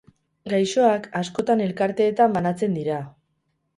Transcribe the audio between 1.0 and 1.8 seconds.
askotan